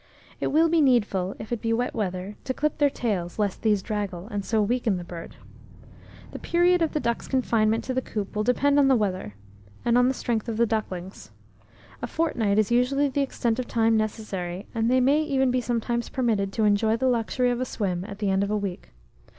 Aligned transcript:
It 0.39 0.47
will 0.47 0.67
be 0.67 0.81
needful, 0.81 1.35
if 1.37 1.51
it 1.51 1.61
be 1.61 1.71
wet 1.73 1.93
weather, 1.93 2.35
to 2.45 2.55
clip 2.55 2.79
their 2.79 2.89
tails, 2.89 3.37
lest 3.37 3.61
these 3.61 3.83
draggle, 3.83 4.27
and 4.31 4.43
so 4.43 4.59
weaken 4.59 4.97
the 4.97 5.03
bird. 5.03 5.35
The 6.31 6.39
period 6.39 6.81
of 6.81 6.93
the 6.93 6.99
duck's 6.99 7.27
confinement 7.27 7.83
to 7.83 7.93
the 7.93 8.01
coop 8.01 8.35
will 8.35 8.43
depend 8.43 8.79
on 8.79 8.87
the 8.87 8.95
weather, 8.95 9.35
and 9.85 9.99
on 9.99 10.07
the 10.07 10.15
strength 10.15 10.49
of 10.49 10.57
the 10.57 10.65
ducklings. 10.65 11.29
A 12.01 12.07
fortnight 12.07 12.57
is 12.57 12.71
usually 12.71 13.09
the 13.09 13.21
extent 13.21 13.59
of 13.59 13.67
time 13.67 13.95
necessary, 13.95 14.65
and 14.73 14.89
they 14.89 15.01
may 15.01 15.21
even 15.21 15.51
be 15.51 15.61
sometimes 15.61 16.09
permitted 16.09 16.51
to 16.53 16.63
enjoy 16.63 16.97
the 16.97 17.05
luxury 17.07 17.51
of 17.51 17.61
a 17.61 17.65
swim 17.65 18.03
at 18.05 18.17
the 18.17 18.31
end 18.31 18.41
of 18.43 18.49
a 18.49 18.57
week. 18.57 18.89